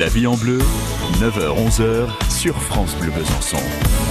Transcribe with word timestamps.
La 0.00 0.08
vie 0.08 0.26
en 0.26 0.34
bleu, 0.34 0.58
9h-11h 1.20 2.08
sur 2.28 2.60
France 2.60 2.96
Bleu 3.00 3.10
Besançon. 3.16 3.56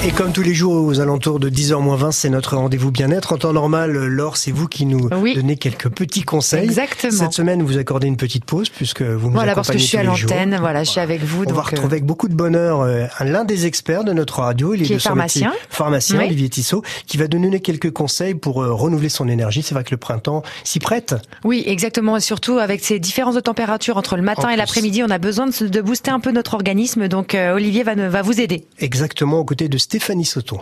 Et 0.06 0.12
comme 0.12 0.32
tous 0.32 0.42
les 0.42 0.54
jours 0.54 0.86
aux 0.86 1.00
alentours 1.02 1.40
de 1.40 1.50
10h20, 1.50 2.12
c'est 2.12 2.30
notre 2.30 2.56
rendez-vous 2.56 2.92
bien-être. 2.92 3.34
En 3.34 3.38
temps 3.38 3.52
normal, 3.54 3.92
Laure, 3.92 4.38
c'est 4.38 4.52
vous 4.52 4.68
qui 4.68 4.86
nous 4.86 5.10
Oui. 5.22 5.34
donnez 5.36 5.58
quelques 5.58 5.90
petits 5.90 6.24
conseils. 6.24 6.64
Exactement. 6.64 7.12
Cette 7.12 7.34
semaine, 7.34 7.62
vous 7.64 7.78
accordez 7.78 8.08
une 8.08 8.16
petite 8.18 8.46
pause 8.46 8.70
puisque 8.70 9.02
vous 9.02 9.28
nous 9.28 9.34
Voilà, 9.34 9.56
parce 9.56 9.70
que 9.70 9.78
je 9.78 9.84
suis 9.84 9.98
à 9.98 10.04
l'antenne, 10.04 10.56
voilà, 10.60 10.84
je 10.86 10.90
suis 10.92 11.00
avec 11.02 11.22
vous. 11.24 11.42
On 11.42 11.46
donc, 11.46 11.54
va 11.54 11.60
euh, 11.60 11.64
retrouver 11.64 11.94
avec 11.94 12.06
beaucoup 12.06 12.28
de 12.30 12.36
bonheur 12.36 12.82
euh, 12.82 13.06
un- 13.20 13.26
l'un 13.26 13.44
des 13.44 13.66
experts 13.66 14.04
de 14.06 14.14
notre 14.14 14.40
radio. 14.40 14.74
Il 14.74 14.84
Qui 14.84 14.94
est 14.94 14.96
de 14.96 15.02
son 15.02 15.10
pharmacien. 15.10 15.50
métier 15.50 15.62
pharmacien, 15.70 16.18
Oui. 16.20 16.26
Olivier 16.26 16.50
Tissot, 16.50 16.82
qui 17.08 17.18
va 17.18 17.28
donner 17.28 17.60
quelques 17.60 17.92
conseils 17.92 18.36
pour 18.36 18.64
euh, 18.64 18.74
renouveler 18.74 19.10
son 19.10 19.28
énergie. 19.28 19.64
C'est 19.64 19.74
vrai 19.76 19.84
que 19.84 19.92
le 19.92 19.98
printemps 19.98 20.44
s'y 20.64 20.80
prête. 20.80 21.16
Oui, 21.44 21.64
exactement. 21.66 22.18
Et 22.18 22.22
surtout, 22.22 22.58
avec 22.58 22.84
ces 22.84 23.00
différences 23.00 23.36
de 23.36 23.42
température 23.42 23.98
entre 23.98 24.16
le 24.16 24.22
matin 24.24 24.48
En 24.48 24.50
et 24.50 24.56
l'après-midi, 24.58 25.04
on 25.04 25.10
a 25.10 25.18
besoin 25.18 25.46
de, 25.48 25.52
se- 25.52 25.64
de 25.74 25.82
booster 25.82 26.12
un 26.12 26.22
peu 26.22 26.32
notre 26.32 26.54
organisme. 26.54 27.10
Donc, 27.10 27.36
euh, 27.36 27.54
Olivier 27.54 27.84
va, 27.84 27.96
va 27.96 28.22
vous 28.22 28.40
aider. 28.40 28.66
Exactement 28.80 29.40
aux 29.40 29.46
côtés 29.46 29.68
de 29.68 29.78
Stéphanie 29.78 30.24
Soto. 30.26 30.60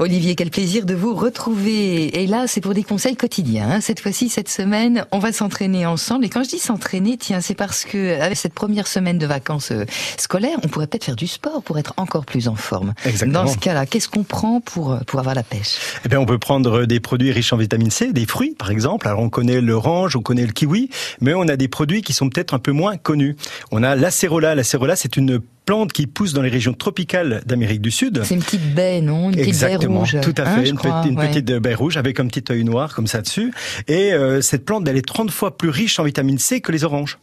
Olivier, 0.00 0.36
quel 0.36 0.50
plaisir 0.50 0.86
de 0.86 0.94
vous 0.94 1.14
retrouver. 1.14 2.22
Et 2.22 2.26
là, 2.28 2.46
c'est 2.46 2.60
pour 2.60 2.72
des 2.72 2.84
conseils 2.84 3.16
quotidiens. 3.16 3.68
hein. 3.68 3.80
Cette 3.80 3.98
fois-ci, 3.98 4.28
cette 4.28 4.48
semaine, 4.48 5.04
on 5.10 5.18
va 5.18 5.32
s'entraîner 5.32 5.86
ensemble. 5.86 6.24
Et 6.24 6.28
quand 6.28 6.44
je 6.44 6.50
dis 6.50 6.58
s'entraîner, 6.60 7.16
tiens, 7.16 7.40
c'est 7.40 7.54
parce 7.56 7.84
que 7.84 8.20
avec 8.20 8.36
cette 8.36 8.54
première 8.54 8.86
semaine 8.86 9.18
de 9.18 9.26
vacances 9.26 9.72
euh, 9.72 9.84
scolaires, 10.16 10.58
on 10.62 10.68
pourrait 10.68 10.86
peut-être 10.86 11.04
faire 11.04 11.16
du 11.16 11.26
sport 11.26 11.62
pour 11.62 11.78
être 11.78 11.94
encore 11.96 12.24
plus 12.24 12.46
en 12.46 12.54
forme. 12.54 12.94
Exactement. 13.04 13.44
Dans 13.44 13.50
ce 13.50 13.58
cas-là, 13.58 13.86
qu'est-ce 13.86 14.08
qu'on 14.08 14.22
prend 14.22 14.60
pour 14.60 14.92
euh, 14.92 14.98
pour 15.06 15.18
avoir 15.18 15.34
la 15.34 15.42
pêche? 15.42 15.78
Eh 16.04 16.08
bien, 16.08 16.20
on 16.20 16.26
peut 16.26 16.38
prendre 16.38 16.84
des 16.86 17.00
produits 17.00 17.32
riches 17.32 17.52
en 17.52 17.56
vitamine 17.56 17.90
C, 17.90 18.12
des 18.12 18.26
fruits 18.26 18.54
par 18.56 18.70
exemple. 18.70 19.08
Alors 19.08 19.20
on 19.20 19.30
connaît 19.30 19.60
l'orange, 19.60 20.14
on 20.14 20.22
connaît 20.22 20.46
le 20.46 20.52
kiwi, 20.52 20.90
mais 21.20 21.34
on 21.34 21.48
a 21.48 21.56
des 21.56 21.68
produits 21.68 22.02
qui 22.02 22.12
sont 22.12 22.28
peut-être 22.28 22.54
un 22.54 22.60
peu 22.60 22.72
moins 22.72 22.96
connus. 22.96 23.36
On 23.72 23.82
a 23.82 23.96
l'acérola. 23.96 24.54
L'acérola, 24.54 24.94
c'est 24.94 25.16
une 25.16 25.40
plante 25.68 25.92
qui 25.92 26.06
pousse 26.06 26.32
dans 26.32 26.40
les 26.40 26.48
régions 26.48 26.72
tropicales 26.72 27.42
d'Amérique 27.44 27.82
du 27.82 27.90
Sud. 27.90 28.22
C'est 28.24 28.34
une 28.34 28.42
petite 28.42 28.74
baie, 28.74 29.02
non? 29.02 29.26
Une 29.26 29.32
petite 29.32 29.42
baie 29.42 29.48
Exactement, 29.48 29.98
rouge. 29.98 30.16
tout 30.22 30.34
à 30.38 30.48
hein, 30.48 30.62
fait, 30.62 30.70
une, 30.70 30.76
crois, 30.76 31.02
petite, 31.02 31.12
une 31.12 31.18
petite 31.18 31.44
baie 31.44 31.74
rouge 31.74 31.98
avec 31.98 32.20
un 32.20 32.26
petit 32.26 32.42
œil 32.50 32.64
noir 32.64 32.94
comme 32.94 33.06
ça 33.06 33.20
dessus. 33.20 33.52
Et 33.86 34.14
euh, 34.14 34.40
cette 34.40 34.64
plante, 34.64 34.88
elle 34.88 34.96
est 34.96 35.06
30 35.06 35.30
fois 35.30 35.58
plus 35.58 35.68
riche 35.68 35.98
en 35.98 36.04
vitamine 36.04 36.38
C 36.38 36.62
que 36.62 36.72
les 36.72 36.84
oranges. 36.84 37.18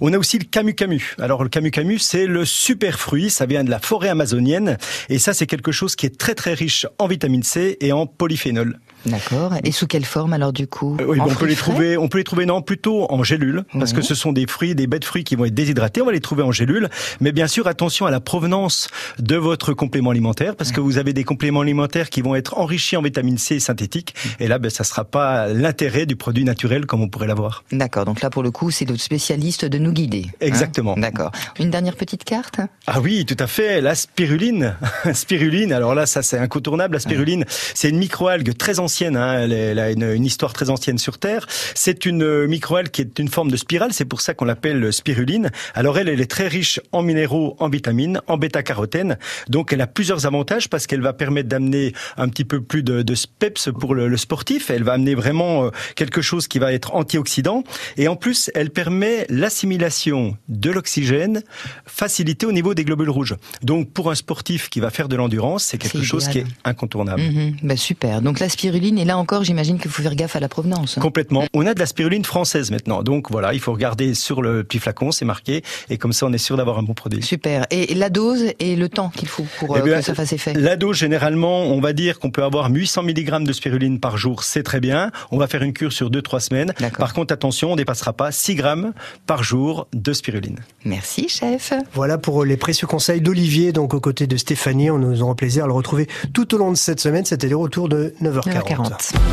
On 0.00 0.10
a 0.14 0.16
aussi 0.16 0.38
le 0.38 0.44
camu 0.44 0.74
camu. 0.74 1.14
Alors 1.20 1.42
le 1.42 1.50
camu 1.50 1.70
camu, 1.70 1.98
c'est 1.98 2.26
le 2.26 2.46
super 2.46 2.98
fruit, 2.98 3.28
ça 3.28 3.44
vient 3.44 3.62
de 3.62 3.70
la 3.70 3.78
forêt 3.78 4.08
amazonienne 4.08 4.78
et 5.10 5.18
ça 5.18 5.34
c'est 5.34 5.46
quelque 5.46 5.70
chose 5.70 5.94
qui 5.94 6.06
est 6.06 6.18
très 6.18 6.34
très 6.34 6.54
riche 6.54 6.86
en 6.98 7.06
vitamine 7.06 7.42
C 7.42 7.76
et 7.82 7.92
en 7.92 8.06
polyphénol. 8.06 8.78
D'accord. 9.06 9.54
Et 9.64 9.72
sous 9.72 9.86
quelle 9.86 10.04
forme 10.04 10.32
alors 10.32 10.52
du 10.52 10.66
coup 10.66 10.96
Euh, 11.00 11.04
oui, 11.06 11.20
En 11.20 11.24
bon, 11.26 11.32
on 11.32 11.34
peut 11.34 11.46
les 11.46 11.56
trouver, 11.56 11.96
on 11.96 12.08
peut 12.08 12.18
les 12.18 12.24
trouver 12.24 12.46
non 12.46 12.62
plutôt 12.62 13.10
en 13.12 13.22
gélules 13.22 13.64
parce 13.78 13.92
Mhm. 13.92 13.98
que 13.98 14.02
ce 14.04 14.14
sont 14.14 14.32
des 14.32 14.46
fruits, 14.46 14.74
des 14.74 14.86
de 14.86 15.04
fruits 15.04 15.24
qui 15.24 15.36
vont 15.36 15.44
être 15.46 15.54
déshydratés. 15.54 16.02
On 16.02 16.06
va 16.06 16.12
les 16.12 16.20
trouver 16.20 16.42
en 16.42 16.52
gélules, 16.52 16.88
mais 17.20 17.32
bien 17.32 17.46
sûr 17.46 17.66
attention 17.66 18.06
à 18.06 18.10
la 18.10 18.20
provenance 18.20 18.88
de 19.18 19.36
votre 19.36 19.72
complément 19.72 20.10
alimentaire 20.10 20.54
parce 20.54 20.70
que 20.70 20.80
vous 20.80 20.98
avez 20.98 21.12
des 21.12 21.24
compléments 21.24 21.60
alimentaires 21.62 22.10
qui 22.10 22.20
vont 22.22 22.34
être 22.34 22.58
enrichis 22.58 22.96
en 22.96 23.02
vitamine 23.02 23.38
C 23.38 23.58
synthétique 23.58 24.14
et 24.38 24.48
là, 24.48 24.58
ben, 24.58 24.70
ça 24.70 24.84
sera 24.84 25.04
pas 25.04 25.48
l'intérêt 25.48 26.06
du 26.06 26.14
produit 26.16 26.44
naturel 26.44 26.86
comme 26.86 27.00
on 27.00 27.08
pourrait 27.08 27.26
l'avoir. 27.26 27.64
D'accord. 27.72 28.04
Donc 28.04 28.20
là, 28.20 28.30
pour 28.30 28.42
le 28.42 28.50
coup, 28.50 28.70
c'est 28.70 28.84
le 28.84 28.96
spécialiste 28.98 29.64
de 29.64 29.78
nous 29.78 29.92
guider. 29.92 30.26
hein 30.28 30.36
Exactement. 30.40 30.94
D'accord. 30.96 31.32
Une 31.58 31.70
dernière 31.70 31.96
petite 31.96 32.24
carte 32.24 32.60
Ah 32.86 33.00
oui, 33.00 33.24
tout 33.24 33.36
à 33.38 33.46
fait. 33.46 33.80
La 33.80 33.94
spiruline, 33.94 34.76
spiruline. 35.14 35.72
Alors 35.72 35.94
là, 35.94 36.06
ça 36.06 36.22
c'est 36.22 36.38
incontournable. 36.38 36.94
La 36.94 37.00
spiruline, 37.00 37.44
c'est 37.74 37.88
une 37.88 37.98
microalgue 37.98 38.56
très 38.56 38.78
ancienne. 38.78 38.91
Hein. 39.00 39.48
Elle, 39.48 39.78
a 39.78 39.90
une, 39.90 40.02
une 40.02 40.24
histoire 40.24 40.52
très 40.52 40.70
ancienne 40.70 40.98
sur 40.98 41.18
Terre. 41.18 41.46
C'est 41.74 42.04
une 42.06 42.22
euh, 42.22 42.46
microalgue 42.46 42.90
qui 42.90 43.00
est 43.00 43.18
une 43.18 43.28
forme 43.28 43.50
de 43.50 43.56
spirale. 43.56 43.92
C'est 43.92 44.04
pour 44.04 44.20
ça 44.20 44.34
qu'on 44.34 44.44
l'appelle 44.44 44.92
spiruline. 44.92 45.50
Alors 45.74 45.98
elle, 45.98 46.08
elle 46.08 46.20
est 46.20 46.30
très 46.30 46.48
riche 46.48 46.80
en 46.92 47.02
minéraux, 47.02 47.56
en 47.58 47.68
vitamines, 47.68 48.20
en 48.26 48.36
bêta-carotène. 48.36 49.18
Donc 49.48 49.72
elle 49.72 49.80
a 49.80 49.86
plusieurs 49.86 50.26
avantages 50.26 50.68
parce 50.68 50.86
qu'elle 50.86 51.00
va 51.00 51.12
permettre 51.12 51.48
d'amener 51.48 51.92
un 52.16 52.28
petit 52.28 52.44
peu 52.44 52.60
plus 52.60 52.82
de, 52.82 53.02
de 53.02 53.14
peps 53.38 53.70
pour 53.78 53.94
le, 53.94 54.08
le 54.08 54.16
sportif. 54.16 54.70
Elle 54.70 54.84
va 54.84 54.92
amener 54.92 55.14
vraiment 55.14 55.64
euh, 55.64 55.70
quelque 55.96 56.22
chose 56.22 56.48
qui 56.48 56.58
va 56.58 56.72
être 56.72 56.94
antioxydant. 56.94 57.64
Et 57.96 58.08
en 58.08 58.16
plus, 58.16 58.50
elle 58.54 58.70
permet 58.70 59.26
l'assimilation 59.28 60.36
de 60.48 60.70
l'oxygène 60.70 61.42
facilité 61.86 62.46
au 62.46 62.52
niveau 62.52 62.74
des 62.74 62.84
globules 62.84 63.10
rouges. 63.10 63.36
Donc 63.62 63.90
pour 63.92 64.10
un 64.10 64.14
sportif 64.14 64.68
qui 64.68 64.80
va 64.80 64.90
faire 64.90 65.08
de 65.08 65.16
l'endurance, 65.16 65.64
c'est 65.64 65.78
quelque 65.78 66.02
chose 66.02 66.26
idéal. 66.26 66.46
qui 66.46 66.50
est 66.50 66.54
incontournable. 66.64 67.22
Mhm, 67.22 67.56
bah 67.62 67.76
super. 67.76 68.22
Donc 68.22 68.40
la 68.40 68.48
spiruline, 68.48 68.81
et 68.82 69.04
là 69.04 69.16
encore, 69.18 69.44
j'imagine 69.44 69.78
qu'il 69.78 69.90
faut 69.90 70.02
faire 70.02 70.14
gaffe 70.14 70.36
à 70.36 70.40
la 70.40 70.48
provenance. 70.48 70.98
hein. 70.98 71.00
Complètement. 71.00 71.44
On 71.54 71.66
a 71.66 71.74
de 71.74 71.78
la 71.78 71.86
spiruline 71.86 72.24
française 72.24 72.70
maintenant. 72.70 73.02
Donc 73.02 73.30
voilà, 73.30 73.54
il 73.54 73.60
faut 73.60 73.72
regarder 73.72 74.14
sur 74.14 74.42
le 74.42 74.64
petit 74.64 74.78
flacon, 74.78 75.12
c'est 75.12 75.24
marqué. 75.24 75.62
Et 75.90 75.98
comme 75.98 76.12
ça, 76.12 76.26
on 76.26 76.32
est 76.32 76.38
sûr 76.38 76.56
d'avoir 76.56 76.78
un 76.78 76.82
bon 76.82 76.94
produit. 76.94 77.22
Super. 77.22 77.66
Et 77.70 77.94
la 77.94 78.10
dose 78.10 78.44
et 78.58 78.76
le 78.76 78.88
temps 78.88 79.10
qu'il 79.10 79.28
faut 79.28 79.46
pour 79.58 79.76
Eh 79.76 79.80
euh, 79.80 79.84
bien, 79.84 79.98
que 79.98 80.04
ça 80.04 80.14
fasse 80.14 80.32
effet. 80.32 80.54
La 80.54 80.76
dose, 80.76 80.96
généralement, 80.96 81.62
on 81.62 81.80
va 81.80 81.92
dire 81.92 82.18
qu'on 82.18 82.30
peut 82.30 82.42
avoir 82.42 82.70
800 82.70 83.02
mg 83.04 83.44
de 83.46 83.52
spiruline 83.52 84.00
par 84.00 84.16
jour, 84.16 84.42
c'est 84.42 84.62
très 84.62 84.80
bien. 84.80 85.10
On 85.30 85.38
va 85.38 85.46
faire 85.46 85.62
une 85.62 85.72
cure 85.72 85.92
sur 85.92 86.10
2-3 86.10 86.40
semaines. 86.40 86.72
Par 86.98 87.14
contre, 87.14 87.32
attention, 87.32 87.72
on 87.72 87.76
dépassera 87.76 88.12
pas 88.12 88.32
6 88.32 88.54
grammes 88.56 88.92
par 89.26 89.42
jour 89.44 89.86
de 89.92 90.12
spiruline. 90.12 90.58
Merci, 90.84 91.28
chef. 91.28 91.72
Voilà 91.92 92.18
pour 92.18 92.44
les 92.44 92.56
précieux 92.56 92.86
conseils 92.86 93.20
d'Olivier, 93.20 93.72
donc 93.72 93.94
aux 93.94 94.00
côtés 94.00 94.26
de 94.26 94.36
Stéphanie. 94.36 94.90
On 94.90 94.98
nous 94.98 95.22
aura 95.22 95.34
plaisir 95.34 95.64
à 95.64 95.66
le 95.66 95.72
retrouver 95.72 96.08
tout 96.32 96.54
au 96.54 96.58
long 96.58 96.70
de 96.72 96.76
cette 96.76 97.00
semaine. 97.00 97.24
C'était 97.24 97.48
les 97.48 97.54
retours 97.54 97.88
de 97.88 98.14
9h40. 98.22 98.62
9h40. 98.62 98.71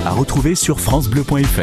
À 0.05 0.11
retrouver 0.11 0.55
sur 0.55 0.79
FranceBleu.fr. 0.79 1.57